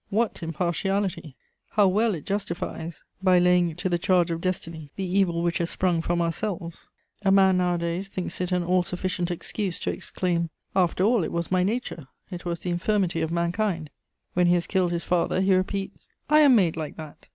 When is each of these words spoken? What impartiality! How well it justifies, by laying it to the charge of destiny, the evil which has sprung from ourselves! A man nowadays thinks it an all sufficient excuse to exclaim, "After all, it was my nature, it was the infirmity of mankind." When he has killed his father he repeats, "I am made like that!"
What 0.09 0.41
impartiality! 0.41 1.35
How 1.73 1.87
well 1.87 2.15
it 2.15 2.25
justifies, 2.25 3.03
by 3.21 3.37
laying 3.37 3.69
it 3.69 3.77
to 3.77 3.87
the 3.87 3.99
charge 3.99 4.31
of 4.31 4.41
destiny, 4.41 4.89
the 4.95 5.05
evil 5.05 5.43
which 5.43 5.59
has 5.59 5.69
sprung 5.69 6.01
from 6.01 6.23
ourselves! 6.23 6.89
A 7.23 7.31
man 7.31 7.57
nowadays 7.59 8.07
thinks 8.07 8.41
it 8.41 8.51
an 8.51 8.63
all 8.63 8.81
sufficient 8.81 9.29
excuse 9.29 9.77
to 9.81 9.91
exclaim, 9.91 10.49
"After 10.75 11.03
all, 11.03 11.23
it 11.23 11.31
was 11.31 11.51
my 11.51 11.61
nature, 11.61 12.07
it 12.31 12.45
was 12.45 12.61
the 12.61 12.71
infirmity 12.71 13.21
of 13.21 13.29
mankind." 13.29 13.91
When 14.33 14.47
he 14.47 14.55
has 14.55 14.65
killed 14.65 14.91
his 14.91 15.03
father 15.03 15.39
he 15.39 15.53
repeats, 15.53 16.09
"I 16.31 16.39
am 16.39 16.55
made 16.55 16.75
like 16.75 16.97
that!" 16.97 17.27